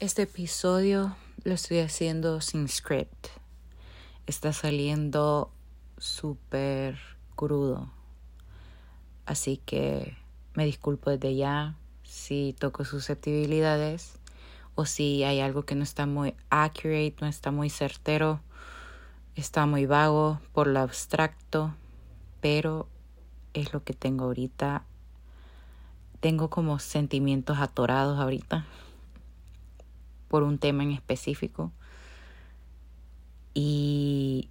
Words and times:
Este 0.00 0.22
episodio 0.22 1.16
lo 1.42 1.54
estoy 1.54 1.80
haciendo 1.80 2.40
sin 2.40 2.68
script. 2.68 3.26
Está 4.28 4.52
saliendo 4.52 5.50
súper 5.96 7.00
crudo. 7.34 7.90
Así 9.26 9.56
que 9.56 10.16
me 10.54 10.66
disculpo 10.66 11.10
desde 11.10 11.34
ya 11.34 11.74
si 12.04 12.54
toco 12.60 12.84
susceptibilidades 12.84 14.20
o 14.76 14.86
si 14.86 15.24
hay 15.24 15.40
algo 15.40 15.64
que 15.64 15.74
no 15.74 15.82
está 15.82 16.06
muy 16.06 16.36
accurate, 16.48 17.16
no 17.20 17.26
está 17.26 17.50
muy 17.50 17.68
certero, 17.68 18.40
está 19.34 19.66
muy 19.66 19.86
vago 19.86 20.38
por 20.52 20.68
lo 20.68 20.78
abstracto, 20.78 21.74
pero 22.40 22.86
es 23.52 23.72
lo 23.72 23.82
que 23.82 23.94
tengo 23.94 24.26
ahorita. 24.26 24.84
Tengo 26.20 26.50
como 26.50 26.78
sentimientos 26.78 27.58
atorados 27.58 28.20
ahorita 28.20 28.64
por 30.28 30.42
un 30.42 30.58
tema 30.58 30.82
en 30.82 30.92
específico 30.92 31.72
y 33.54 34.50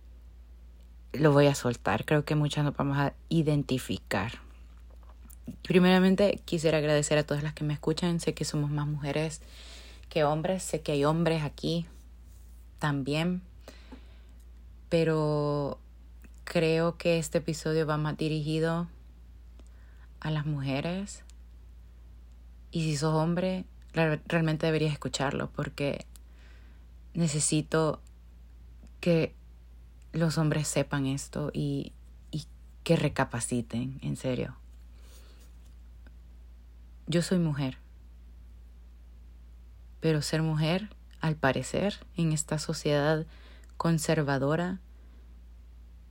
lo 1.14 1.32
voy 1.32 1.48
a 1.48 1.56
soltar. 1.56 2.06
Creo 2.06 2.26
que 2.26 2.36
muchas 2.36 2.66
nos 2.66 2.76
vamos 2.76 2.98
a 2.98 3.14
identificar. 3.30 4.34
Primeramente 5.64 6.42
quisiera 6.44 6.80
agradecer 6.80 7.18
a 7.18 7.24
todas 7.24 7.42
las 7.42 7.54
que 7.54 7.64
me 7.64 7.74
escuchan. 7.74 8.20
Sé 8.20 8.34
que 8.34 8.44
somos 8.44 8.70
más 8.70 8.86
mujeres 8.86 9.42
que 10.10 10.24
hombres. 10.24 10.64
Sé 10.64 10.82
que 10.82 10.92
hay 10.92 11.06
hombres 11.06 11.44
aquí 11.44 11.86
también. 12.80 13.42
Pero 14.90 15.80
creo 16.44 16.98
que 16.98 17.18
este 17.18 17.38
episodio 17.38 17.88
va 17.88 17.98
más 17.98 18.18
dirigido 18.18 18.88
a 20.20 20.32
las 20.32 20.46
mujeres. 20.46 21.24
Y 22.72 22.84
si 22.84 22.98
sos 22.98 23.14
hombre, 23.14 23.66
realmente 24.28 24.66
deberías 24.66 24.94
escucharlo 24.94 25.50
porque 25.52 26.06
necesito 27.14 28.02
que 29.00 29.36
los 30.14 30.38
hombres 30.38 30.68
sepan 30.68 31.06
esto 31.06 31.52
y, 31.54 31.94
y 32.32 32.46
que 32.84 32.96
recapaciten, 32.96 34.00
en 34.02 34.16
serio. 34.16 34.56
Yo 37.08 37.22
soy 37.22 37.40
mujer, 37.40 37.78
pero 40.00 40.22
ser 40.22 40.42
mujer, 40.42 40.90
al 41.20 41.36
parecer, 41.36 42.06
en 42.16 42.32
esta 42.32 42.60
sociedad 42.60 43.26
conservadora 43.78 44.80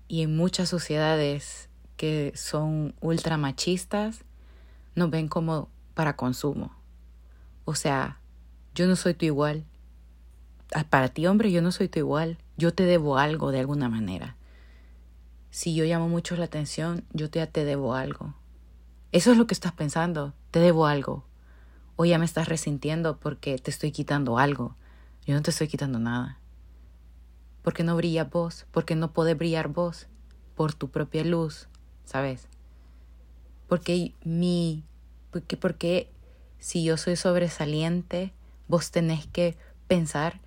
y 0.09 0.23
en 0.23 0.37
muchas 0.37 0.69
sociedades 0.69 1.69
que 1.97 2.33
son 2.37 2.95
ultramachistas, 3.01 4.25
nos 4.95 5.11
ven 5.11 5.29
como 5.29 5.69
para 5.95 6.17
consumo. 6.17 6.76
O 7.67 7.75
sea, 7.75 8.21
yo 8.75 8.87
no 8.87 8.97
soy 8.97 9.13
tu 9.13 9.27
igual. 9.27 9.65
Ah, 10.73 10.85
para 10.85 11.09
ti, 11.09 11.27
hombre, 11.27 11.51
yo 11.51 11.61
no 11.61 11.73
soy 11.73 11.89
tu 11.89 11.99
igual. 11.99 12.39
Yo 12.57 12.73
te 12.73 12.85
debo 12.85 13.19
algo 13.19 13.51
de 13.51 13.61
alguna 13.61 13.89
manera. 13.89 14.37
Si 15.51 15.75
yo 15.75 15.85
llamo 15.85 16.09
mucho 16.09 16.37
la 16.37 16.45
atención, 16.45 17.05
yo 17.13 17.29
te, 17.29 17.45
te 17.49 17.65
debo 17.65 17.95
algo. 17.95 18.35
Eso 19.11 19.33
es 19.33 19.37
lo 19.37 19.47
que 19.47 19.55
estás 19.55 19.73
pensando. 19.73 20.33
Te 20.53 20.61
debo 20.61 20.87
algo. 20.87 21.25
O 21.97 22.05
ya 22.05 22.19
me 22.19 22.25
estás 22.25 22.49
resintiendo 22.49 23.19
porque 23.19 23.59
te 23.59 23.71
estoy 23.71 23.91
quitando 23.91 24.39
algo. 24.39 24.77
Yo 25.27 25.35
no 25.35 25.43
te 25.43 25.51
estoy 25.51 25.67
quitando 25.67 25.99
nada. 25.99 26.39
Porque 27.63 27.83
no 27.83 27.97
brilla 27.97 28.25
vos, 28.25 28.67
porque 28.71 28.95
no 28.95 29.13
podés 29.13 29.37
brillar 29.37 29.69
vos 29.69 30.07
por 30.55 30.73
tu 30.73 30.89
propia 30.89 31.25
luz, 31.25 31.69
¿sabes? 32.05 32.47
Porque 33.67 34.15
mi, 34.23 34.85
porque, 35.33 35.57
porque 35.57 36.11
si 36.59 36.85
yo 36.85 36.97
soy 36.97 37.17
sobresaliente, 37.17 38.33
vos 38.69 38.91
tenés 38.91 39.27
que 39.27 39.57
pensar 39.89 40.41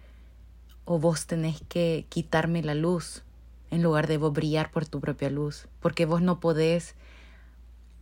o 0.85 0.99
vos 0.99 1.27
tenés 1.27 1.61
que 1.69 2.05
quitarme 2.09 2.63
la 2.63 2.75
luz 2.75 3.23
en 3.71 3.83
lugar 3.83 4.07
de 4.07 4.17
vos 4.17 4.33
brillar 4.33 4.71
por 4.71 4.85
tu 4.85 4.99
propia 4.99 5.29
luz, 5.29 5.67
porque 5.79 6.05
vos 6.05 6.21
no 6.21 6.39
podés 6.39 6.95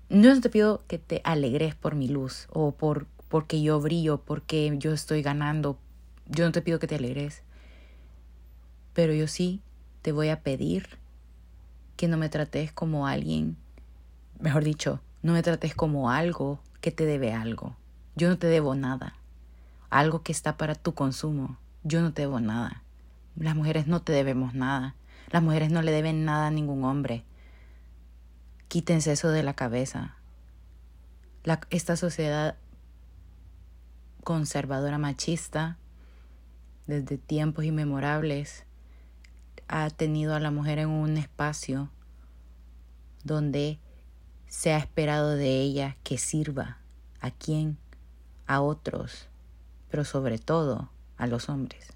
no 0.10 0.40
te 0.40 0.50
pido 0.50 0.84
que 0.88 1.00
te 1.00 1.20
alegres 1.26 1.76
por 1.76 1.96
mi 1.96 2.08
luz 2.08 2.48
o 2.52 2.72
por 2.72 3.08
porque 3.28 3.62
yo 3.62 3.80
brillo, 3.80 4.20
porque 4.20 4.74
yo 4.78 4.94
estoy 4.94 5.22
ganando. 5.22 5.78
Yo 6.28 6.46
no 6.46 6.52
te 6.52 6.62
pido 6.62 6.80
que 6.80 6.88
te 6.88 6.96
alegres. 6.96 7.44
Pero 8.94 9.14
yo 9.14 9.28
sí 9.28 9.62
te 10.02 10.12
voy 10.12 10.30
a 10.30 10.42
pedir 10.42 10.98
que 11.98 12.08
no 12.08 12.18
me 12.18 12.30
trates 12.30 12.72
como 12.72 13.08
alguien, 13.08 13.58
mejor 14.40 14.64
dicho, 14.64 15.02
no 15.24 15.34
me 15.34 15.44
trates 15.44 15.76
como 15.76 16.10
algo 16.10 16.60
que 16.80 16.92
te 16.92 17.06
debe 17.06 17.34
algo. 17.34 17.76
Yo 18.18 18.30
no 18.30 18.40
te 18.40 18.48
debo 18.48 18.74
nada. 18.74 19.14
Algo 19.92 20.24
que 20.24 20.32
está 20.32 20.58
para 20.58 20.74
tu 20.74 20.96
consumo. 20.96 21.60
Yo 21.84 22.02
no 22.02 22.14
te 22.14 22.24
debo 22.24 22.40
nada. 22.40 22.82
Las 23.36 23.56
mujeres 23.56 23.86
no 23.86 24.02
te 24.02 24.12
debemos 24.12 24.56
nada. 24.56 24.96
Las 25.30 25.44
mujeres 25.44 25.70
no 25.70 25.84
le 25.84 25.92
deben 25.92 26.26
nada 26.26 26.48
a 26.48 26.52
ningún 26.52 26.84
hombre. 26.84 27.24
Quítense 28.70 29.12
eso 29.12 29.30
de 29.30 29.44
la 29.44 29.54
cabeza. 29.54 30.16
Esta 31.70 31.96
sociedad 31.96 32.58
conservadora 34.24 34.98
machista, 34.98 35.78
desde 36.88 37.20
tiempos 37.20 37.66
inmemorables, 37.66 38.66
ha 39.68 39.92
tenido 39.92 40.34
a 40.34 40.40
la 40.40 40.50
mujer 40.50 40.80
en 40.80 40.90
un 40.90 41.18
espacio 41.18 41.92
donde 43.24 43.78
se 44.48 44.74
ha 44.74 44.80
esperado 44.80 45.36
de 45.36 45.62
ella 45.62 45.98
que 46.04 46.18
sirva 46.18 46.80
a 47.22 47.30
quien 47.30 47.78
a 48.48 48.62
otros, 48.62 49.28
pero 49.90 50.04
sobre 50.06 50.40
todo 50.40 50.90
a 51.18 51.28
los 51.28 51.50
hombres. 51.50 51.94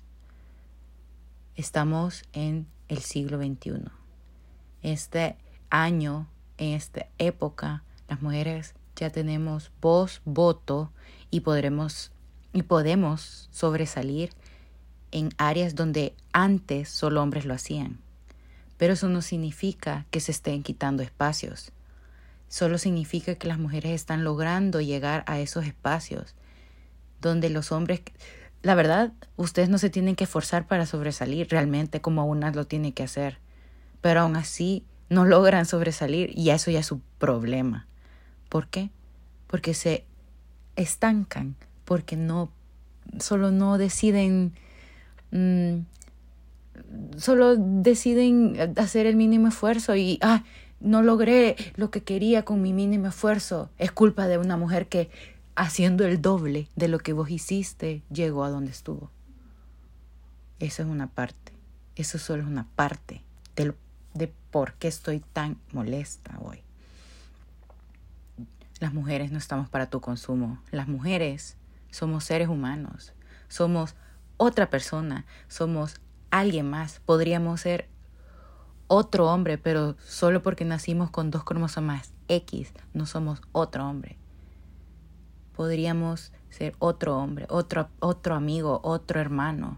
Estamos 1.56 2.24
en 2.34 2.68
el 2.88 3.00
siglo 3.00 3.38
XXI. 3.38 3.84
Este 4.82 5.38
año, 5.70 6.28
en 6.58 6.74
esta 6.74 7.08
época, 7.18 7.84
las 8.08 8.22
mujeres 8.22 8.76
ya 8.96 9.10
tenemos 9.10 9.72
voz, 9.82 10.22
voto 10.26 10.92
y 11.30 11.42
podremos 11.42 12.12
y 12.54 12.64
podemos 12.64 13.48
sobresalir 13.52 14.32
en 15.12 15.30
áreas 15.38 15.76
donde 15.76 16.16
antes 16.34 16.90
solo 16.90 17.22
hombres 17.22 17.46
lo 17.46 17.54
hacían. 17.54 18.00
Pero 18.78 18.94
eso 18.94 19.08
no 19.10 19.22
significa 19.22 20.06
que 20.12 20.20
se 20.20 20.32
estén 20.32 20.64
quitando 20.64 21.04
espacios. 21.04 21.72
Solo 22.50 22.78
significa 22.78 23.36
que 23.36 23.48
las 23.48 23.60
mujeres 23.60 23.92
están 23.92 24.24
logrando 24.24 24.82
llegar 24.82 25.24
a 25.28 25.40
esos 25.40 25.66
espacios 25.66 26.36
donde 27.22 27.50
los 27.50 27.72
hombres, 27.72 28.02
la 28.64 28.76
verdad, 28.76 29.14
ustedes 29.38 29.70
no 29.70 29.78
se 29.78 29.90
tienen 29.90 30.16
que 30.16 30.26
esforzar 30.26 30.68
para 30.68 30.86
sobresalir 30.86 31.48
realmente 31.50 32.02
como 32.02 32.26
una 32.26 32.52
lo 32.52 32.66
tiene 32.66 32.94
que 32.94 33.04
hacer, 33.04 33.40
pero 34.02 34.22
aún 34.22 34.36
así 34.36 34.84
no 35.10 35.26
logran 35.26 35.66
sobresalir 35.66 36.32
y 36.38 36.50
eso 36.50 36.72
ya 36.72 36.80
es 36.80 36.86
su 36.86 37.02
problema. 37.20 37.88
¿Por 38.50 38.68
qué? 38.68 38.90
Porque 39.48 39.74
se 39.74 40.06
estancan, 40.76 41.56
porque 41.86 42.16
no, 42.16 42.52
solo 43.20 43.52
no 43.52 43.78
deciden, 43.78 44.54
mm, 45.32 45.80
solo 47.18 47.56
deciden 47.58 48.74
hacer 48.78 49.06
el 49.06 49.16
mínimo 49.16 49.48
esfuerzo 49.48 49.96
y, 49.96 50.18
ah, 50.22 50.44
no 50.82 51.02
logré 51.02 51.56
lo 51.76 51.92
que 51.92 52.04
quería 52.04 52.44
con 52.44 52.62
mi 52.62 52.74
mínimo 52.74 53.08
esfuerzo. 53.08 53.70
Es 53.78 53.92
culpa 53.92 54.28
de 54.28 54.38
una 54.38 54.58
mujer 54.58 54.88
que 54.88 55.10
haciendo 55.56 56.06
el 56.06 56.22
doble 56.22 56.68
de 56.76 56.88
lo 56.88 57.00
que 57.00 57.14
vos 57.14 57.30
hiciste, 57.30 58.04
llegó 58.12 58.44
a 58.44 58.50
donde 58.50 58.72
estuvo. 58.72 59.12
Eso 60.60 60.84
es 60.84 60.90
una 60.90 61.08
parte. 61.08 61.54
Eso 61.96 62.18
solo 62.18 62.44
es 62.44 62.48
una 62.48 62.68
parte 62.76 63.24
de, 63.56 63.74
de 64.14 64.34
por 64.52 64.74
qué 64.74 64.88
estoy 64.88 65.20
tan 65.20 65.58
molesta 65.72 66.38
hoy. 66.40 66.64
Las 68.80 68.94
mujeres 68.94 69.32
no 69.32 69.38
estamos 69.38 69.70
para 69.70 69.90
tu 69.90 70.02
consumo. 70.02 70.62
Las 70.72 70.88
mujeres 70.88 71.58
somos 71.92 72.24
seres 72.24 72.48
humanos. 72.48 73.14
Somos 73.48 73.96
otra 74.38 74.70
persona. 74.70 75.26
Somos 75.48 76.00
alguien 76.32 76.70
más. 76.70 77.00
Podríamos 77.06 77.62
ser 77.62 77.90
otro 78.88 79.32
hombre, 79.32 79.58
pero 79.58 79.96
solo 80.06 80.42
porque 80.42 80.66
nacimos 80.66 81.12
con 81.12 81.32
dos 81.32 81.44
cromosomas 81.44 82.14
X, 82.28 82.74
no 82.94 83.06
somos 83.06 83.42
otro 83.54 83.88
hombre 83.88 84.21
podríamos 85.62 86.34
ser 86.50 86.74
otro 86.80 87.16
hombre, 87.20 87.46
otro, 87.48 87.88
otro 88.00 88.34
amigo, 88.34 88.82
otro 88.84 89.22
hermano. 89.22 89.78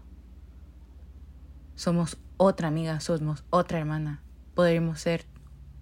Somos 1.74 2.16
otra 2.38 2.68
amiga, 2.68 3.00
somos 3.00 3.44
otra 3.50 3.80
hermana. 3.80 4.22
Podríamos 4.54 4.98
ser 4.98 5.26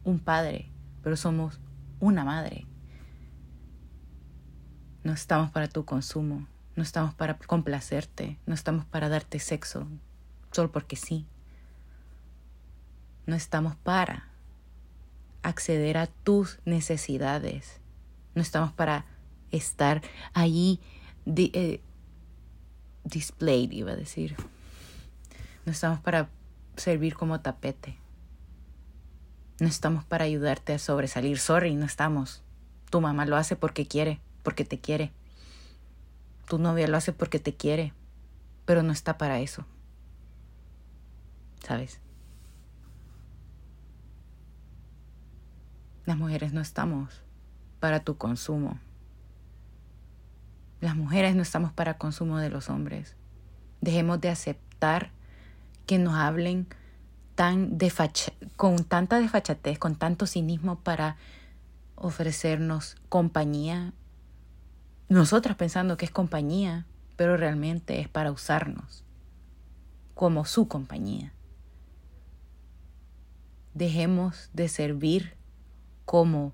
un 0.02 0.18
padre, 0.18 0.72
pero 1.04 1.16
somos 1.16 1.60
una 2.00 2.24
madre. 2.24 2.66
No 5.04 5.12
estamos 5.12 5.52
para 5.52 5.68
tu 5.68 5.84
consumo, 5.84 6.48
no 6.74 6.82
estamos 6.82 7.14
para 7.14 7.38
complacerte, 7.38 8.40
no 8.44 8.54
estamos 8.54 8.84
para 8.84 9.08
darte 9.08 9.38
sexo, 9.38 9.86
solo 10.50 10.72
porque 10.72 10.96
sí. 10.96 11.28
No 13.24 13.36
estamos 13.36 13.76
para 13.76 14.26
acceder 15.44 15.96
a 15.96 16.08
tus 16.08 16.58
necesidades. 16.64 17.80
No 18.34 18.42
estamos 18.42 18.72
para 18.72 19.11
estar 19.52 20.02
ahí 20.34 20.80
eh, 21.26 21.80
displayed, 23.04 23.70
iba 23.72 23.92
a 23.92 23.96
decir. 23.96 24.36
No 25.64 25.72
estamos 25.72 26.00
para 26.00 26.28
servir 26.76 27.14
como 27.14 27.40
tapete. 27.40 27.96
No 29.60 29.68
estamos 29.68 30.04
para 30.04 30.24
ayudarte 30.24 30.74
a 30.74 30.78
sobresalir. 30.78 31.38
Sorry, 31.38 31.76
no 31.76 31.86
estamos. 31.86 32.42
Tu 32.90 33.00
mamá 33.00 33.26
lo 33.26 33.36
hace 33.36 33.54
porque 33.54 33.86
quiere, 33.86 34.20
porque 34.42 34.64
te 34.64 34.80
quiere. 34.80 35.12
Tu 36.48 36.58
novia 36.58 36.88
lo 36.88 36.96
hace 36.96 37.12
porque 37.12 37.38
te 37.38 37.54
quiere, 37.54 37.92
pero 38.64 38.82
no 38.82 38.92
está 38.92 39.18
para 39.18 39.40
eso. 39.40 39.64
¿Sabes? 41.64 42.00
Las 46.04 46.16
mujeres 46.16 46.52
no 46.52 46.60
estamos 46.60 47.22
para 47.78 48.00
tu 48.00 48.16
consumo. 48.16 48.80
Las 50.82 50.96
mujeres 50.96 51.36
no 51.36 51.42
estamos 51.42 51.72
para 51.72 51.96
consumo 51.96 52.38
de 52.38 52.50
los 52.50 52.68
hombres. 52.68 53.14
Dejemos 53.80 54.20
de 54.20 54.30
aceptar 54.30 55.12
que 55.86 55.96
nos 56.00 56.14
hablen 56.14 56.66
tan 57.36 57.78
con 58.56 58.82
tanta 58.82 59.20
desfachatez, 59.20 59.78
con 59.78 59.94
tanto 59.94 60.26
cinismo 60.26 60.80
para 60.80 61.16
ofrecernos 61.94 62.96
compañía. 63.08 63.92
Nosotras 65.08 65.54
pensando 65.54 65.96
que 65.96 66.04
es 66.04 66.10
compañía, 66.10 66.84
pero 67.14 67.36
realmente 67.36 68.00
es 68.00 68.08
para 68.08 68.32
usarnos 68.32 69.04
como 70.14 70.44
su 70.44 70.66
compañía. 70.66 71.32
Dejemos 73.72 74.50
de 74.52 74.66
servir 74.66 75.36
como 76.06 76.52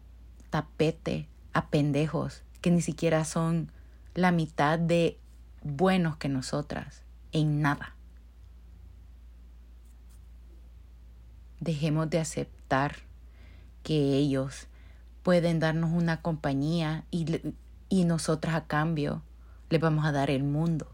tapete 0.50 1.30
a 1.54 1.70
pendejos 1.70 2.42
que 2.60 2.70
ni 2.70 2.82
siquiera 2.82 3.24
son 3.24 3.72
la 4.18 4.32
mitad 4.32 4.80
de 4.80 5.16
buenos 5.62 6.16
que 6.16 6.28
nosotras 6.28 7.04
en 7.30 7.62
nada. 7.62 7.94
Dejemos 11.60 12.10
de 12.10 12.18
aceptar 12.18 12.96
que 13.84 14.16
ellos 14.16 14.66
pueden 15.22 15.60
darnos 15.60 15.92
una 15.92 16.20
compañía 16.20 17.04
y, 17.12 17.54
y 17.88 18.04
nosotras 18.06 18.56
a 18.56 18.66
cambio 18.66 19.22
les 19.70 19.80
vamos 19.80 20.04
a 20.04 20.10
dar 20.10 20.30
el 20.30 20.42
mundo. 20.42 20.90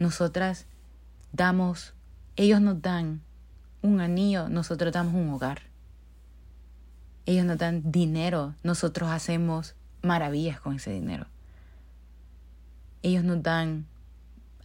Nosotras 0.00 0.66
damos, 1.32 1.94
ellos 2.34 2.60
nos 2.60 2.82
dan 2.82 3.22
un 3.80 4.00
anillo, 4.00 4.48
nosotros 4.48 4.92
damos 4.92 5.14
un 5.14 5.30
hogar. 5.30 5.62
Ellos 7.26 7.46
nos 7.46 7.58
dan 7.58 7.92
dinero, 7.92 8.56
nosotros 8.64 9.08
hacemos 9.08 9.76
maravillas 10.02 10.60
con 10.60 10.76
ese 10.76 10.92
dinero. 10.92 11.26
Ellos 13.02 13.24
nos 13.24 13.42
dan 13.42 13.86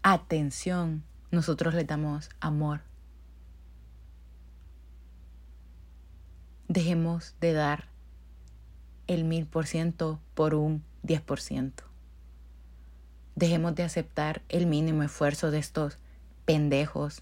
atención, 0.03 1.03
nosotros 1.31 1.73
les 1.73 1.87
damos 1.87 2.29
amor. 2.39 2.81
Dejemos 6.67 7.35
de 7.39 7.53
dar 7.53 7.87
el 9.07 9.23
mil 9.23 9.45
por 9.47 9.65
ciento 9.65 10.19
por 10.33 10.53
un 10.53 10.83
diez 11.01 11.21
por 11.21 11.39
ciento. 11.39 11.83
Dejemos 13.35 13.75
de 13.75 13.83
aceptar 13.83 14.41
el 14.49 14.65
mínimo 14.65 15.03
esfuerzo 15.03 15.51
de 15.51 15.59
estos 15.59 15.97
pendejos 16.45 17.21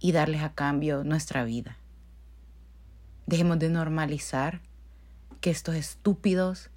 y 0.00 0.12
darles 0.12 0.42
a 0.42 0.54
cambio 0.54 1.04
nuestra 1.04 1.44
vida. 1.44 1.76
Dejemos 3.26 3.58
de 3.58 3.68
normalizar 3.68 4.60
que 5.40 5.50
estos 5.50 5.74
estúpidos 5.74 6.70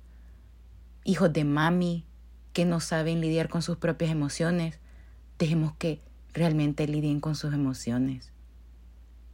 hijos 1.03 1.31
de 1.31 1.43
mami 1.43 2.05
que 2.53 2.65
no 2.65 2.79
saben 2.79 3.21
lidiar 3.21 3.49
con 3.49 3.61
sus 3.61 3.77
propias 3.77 4.11
emociones, 4.11 4.79
dejemos 5.37 5.73
que 5.73 5.99
realmente 6.33 6.87
lidien 6.87 7.19
con 7.19 7.35
sus 7.35 7.53
emociones, 7.53 8.31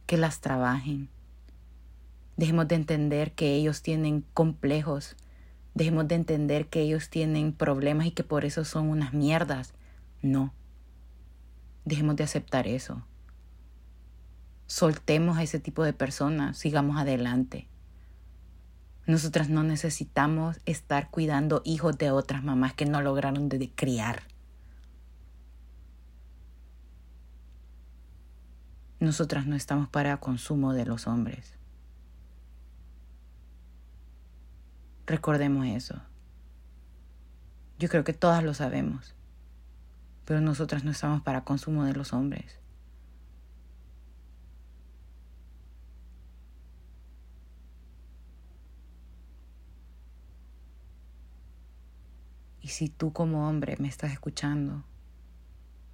que 0.06 0.16
las 0.16 0.40
trabajen. 0.40 1.08
Dejemos 2.36 2.68
de 2.68 2.74
entender 2.74 3.32
que 3.32 3.54
ellos 3.54 3.82
tienen 3.82 4.24
complejos, 4.34 5.16
dejemos 5.74 6.08
de 6.08 6.16
entender 6.16 6.68
que 6.68 6.80
ellos 6.80 7.08
tienen 7.08 7.52
problemas 7.52 8.06
y 8.06 8.10
que 8.10 8.24
por 8.24 8.44
eso 8.44 8.64
son 8.64 8.88
unas 8.88 9.12
mierdas. 9.12 9.74
No. 10.20 10.52
Dejemos 11.84 12.16
de 12.16 12.24
aceptar 12.24 12.66
eso 12.66 13.04
soltemos 14.72 15.36
a 15.36 15.42
ese 15.42 15.60
tipo 15.60 15.84
de 15.84 15.92
personas, 15.92 16.56
sigamos 16.56 16.96
adelante. 16.96 17.68
Nosotras 19.06 19.48
no 19.48 19.64
necesitamos 19.64 20.60
estar 20.64 21.10
cuidando 21.10 21.60
hijos 21.64 21.98
de 21.98 22.12
otras 22.12 22.44
mamás 22.44 22.74
que 22.74 22.86
no 22.86 23.02
lograron 23.02 23.48
de 23.48 23.70
criar. 23.74 24.22
Nosotras 29.00 29.46
no 29.46 29.56
estamos 29.56 29.88
para 29.88 30.18
consumo 30.18 30.72
de 30.72 30.86
los 30.86 31.08
hombres. 31.08 31.54
Recordemos 35.06 35.66
eso. 35.66 36.00
Yo 37.80 37.88
creo 37.88 38.04
que 38.04 38.12
todas 38.12 38.44
lo 38.44 38.54
sabemos, 38.54 39.16
pero 40.24 40.40
nosotras 40.40 40.84
no 40.84 40.92
estamos 40.92 41.20
para 41.22 41.42
consumo 41.42 41.82
de 41.84 41.94
los 41.94 42.12
hombres. 42.12 42.61
Si 52.72 52.88
tú 52.88 53.12
como 53.12 53.48
hombre 53.48 53.76
me 53.78 53.86
estás 53.86 54.12
escuchando 54.12 54.82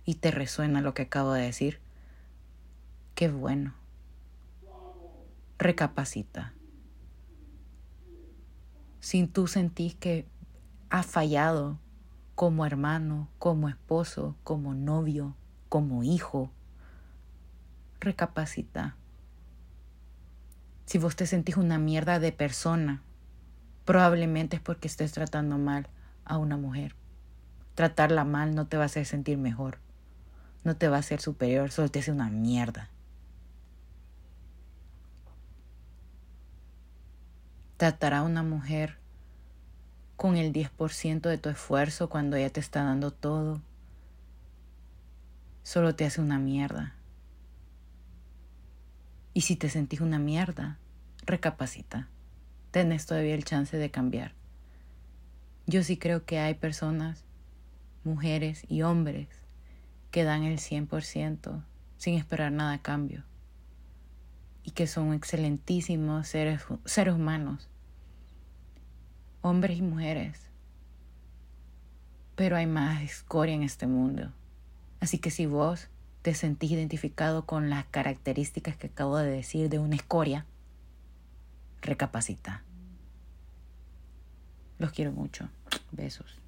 y 0.04 0.14
te 0.14 0.30
resuena 0.30 0.80
lo 0.80 0.94
que 0.94 1.02
acabo 1.02 1.32
de 1.32 1.42
decir, 1.42 1.80
qué 3.14 3.28
bueno. 3.28 3.74
Recapacita. 5.58 6.54
Si 9.00 9.26
tú 9.26 9.48
sentís 9.48 9.96
que 9.96 10.26
has 10.88 11.04
fallado 11.04 11.78
como 12.36 12.64
hermano, 12.64 13.28
como 13.38 13.68
esposo, 13.68 14.36
como 14.44 14.72
novio, 14.72 15.34
como 15.68 16.04
hijo, 16.04 16.52
recapacita. 18.00 18.96
Si 20.86 20.98
vos 20.98 21.16
te 21.16 21.26
sentís 21.26 21.56
una 21.56 21.78
mierda 21.78 22.20
de 22.20 22.30
persona, 22.30 23.02
probablemente 23.84 24.56
es 24.56 24.62
porque 24.62 24.86
estés 24.86 25.10
tratando 25.10 25.58
mal 25.58 25.88
a 26.28 26.38
una 26.38 26.56
mujer. 26.56 26.94
Tratarla 27.74 28.24
mal 28.24 28.54
no 28.54 28.66
te 28.66 28.76
va 28.76 28.84
a 28.84 28.86
hacer 28.86 29.06
sentir 29.06 29.38
mejor, 29.38 29.78
no 30.64 30.76
te 30.76 30.88
va 30.88 30.96
a 30.96 31.00
hacer 31.00 31.20
superior, 31.20 31.70
solo 31.70 31.88
te 31.88 32.00
hace 32.00 32.12
una 32.12 32.30
mierda. 32.30 32.90
Tratar 37.76 38.14
a 38.14 38.22
una 38.22 38.42
mujer 38.42 38.98
con 40.16 40.36
el 40.36 40.52
10% 40.52 41.28
de 41.28 41.38
tu 41.38 41.48
esfuerzo 41.48 42.08
cuando 42.08 42.36
ella 42.36 42.50
te 42.50 42.58
está 42.58 42.82
dando 42.82 43.12
todo, 43.12 43.60
solo 45.62 45.94
te 45.94 46.04
hace 46.04 46.20
una 46.20 46.38
mierda. 46.38 46.94
Y 49.32 49.42
si 49.42 49.54
te 49.54 49.68
sentís 49.68 50.00
una 50.00 50.18
mierda, 50.18 50.78
recapacita. 51.24 52.08
Tenés 52.72 53.06
todavía 53.06 53.36
el 53.36 53.44
chance 53.44 53.76
de 53.76 53.90
cambiar. 53.92 54.32
Yo 55.68 55.82
sí 55.82 55.98
creo 55.98 56.24
que 56.24 56.38
hay 56.38 56.54
personas, 56.54 57.24
mujeres 58.02 58.64
y 58.70 58.80
hombres, 58.80 59.28
que 60.10 60.24
dan 60.24 60.44
el 60.44 60.58
100% 60.58 61.62
sin 61.98 62.14
esperar 62.14 62.52
nada 62.52 62.72
a 62.72 62.80
cambio 62.80 63.22
y 64.64 64.70
que 64.70 64.86
son 64.86 65.12
excelentísimos 65.12 66.26
seres, 66.26 66.62
seres 66.86 67.12
humanos, 67.12 67.68
hombres 69.42 69.76
y 69.76 69.82
mujeres. 69.82 70.40
Pero 72.34 72.56
hay 72.56 72.66
más 72.66 73.02
escoria 73.02 73.54
en 73.54 73.62
este 73.62 73.86
mundo. 73.86 74.32
Así 75.00 75.18
que 75.18 75.30
si 75.30 75.44
vos 75.44 75.88
te 76.22 76.32
sentís 76.32 76.70
identificado 76.70 77.44
con 77.44 77.68
las 77.68 77.84
características 77.84 78.78
que 78.78 78.86
acabo 78.86 79.18
de 79.18 79.30
decir 79.30 79.68
de 79.68 79.78
una 79.78 79.96
escoria, 79.96 80.46
recapacita. 81.82 82.62
Los 84.78 84.92
quiero 84.92 85.12
mucho. 85.12 85.50
Besos. 85.90 86.42